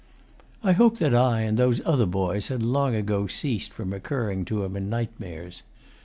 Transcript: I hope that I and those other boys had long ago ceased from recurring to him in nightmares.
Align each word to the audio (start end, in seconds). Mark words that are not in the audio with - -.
I 0.63 0.71
hope 0.71 0.97
that 0.97 1.13
I 1.13 1.41
and 1.41 1.59
those 1.59 1.79
other 1.85 2.07
boys 2.07 2.47
had 2.47 2.63
long 2.63 2.95
ago 2.95 3.27
ceased 3.27 3.71
from 3.71 3.93
recurring 3.93 4.45
to 4.45 4.63
him 4.63 4.75
in 4.75 4.89
nightmares. 4.89 5.61